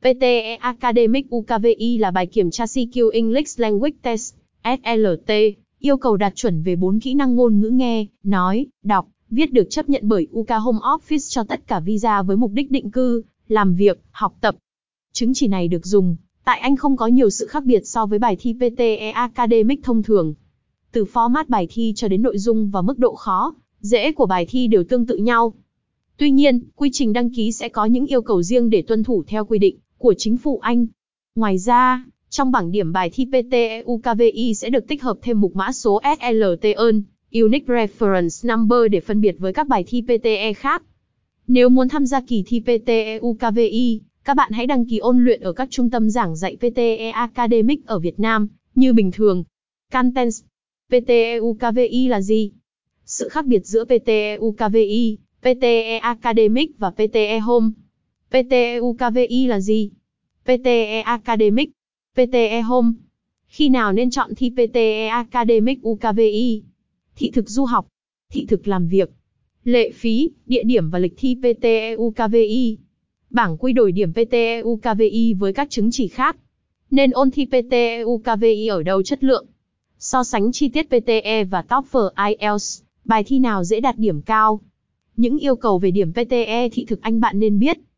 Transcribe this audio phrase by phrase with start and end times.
[0.00, 5.32] PTE Academic UKVI là bài kiểm tra CQ English Language Test, SLT,
[5.78, 9.66] yêu cầu đạt chuẩn về 4 kỹ năng ngôn ngữ nghe, nói, đọc, viết được
[9.70, 13.22] chấp nhận bởi UK Home Office cho tất cả visa với mục đích định cư,
[13.48, 14.56] làm việc, học tập.
[15.12, 18.18] Chứng chỉ này được dùng, tại Anh không có nhiều sự khác biệt so với
[18.18, 20.34] bài thi PTE Academic thông thường.
[20.92, 24.46] Từ format bài thi cho đến nội dung và mức độ khó, dễ của bài
[24.48, 25.54] thi đều tương tự nhau.
[26.16, 29.24] Tuy nhiên, quy trình đăng ký sẽ có những yêu cầu riêng để tuân thủ
[29.26, 30.86] theo quy định của chính phủ Anh.
[31.34, 35.56] Ngoài ra, trong bảng điểm bài thi PTE UKVI sẽ được tích hợp thêm mục
[35.56, 37.02] mã số SLTERN,
[37.32, 40.82] Unique Reference Number để phân biệt với các bài thi PTE khác.
[41.46, 45.40] Nếu muốn tham gia kỳ thi PTE UKVI, các bạn hãy đăng ký ôn luyện
[45.40, 49.44] ở các trung tâm giảng dạy PTE Academic ở Việt Nam, như bình thường.
[49.92, 50.42] Contents
[50.88, 52.50] PTE UKVI là gì?
[53.04, 57.68] Sự khác biệt giữa PTE UKVI, PTE Academic và PTE Home.
[58.30, 59.90] PTE UKVI là gì?
[60.44, 61.70] PTE Academic,
[62.14, 62.92] PTE Home.
[63.46, 66.62] Khi nào nên chọn thi PTE Academic UKVI?
[67.16, 67.86] Thị thực du học,
[68.32, 69.10] thị thực làm việc,
[69.64, 72.78] lệ phí, địa điểm và lịch thi PTE UKVI.
[73.30, 76.36] Bảng quy đổi điểm PTE UKVI với các chứng chỉ khác.
[76.90, 79.46] Nên ôn thi PTE UKVI ở đâu chất lượng?
[79.98, 84.60] So sánh chi tiết PTE và TOEFL IELTS, bài thi nào dễ đạt điểm cao?
[85.16, 87.78] Những yêu cầu về điểm PTE thị thực Anh bạn nên biết.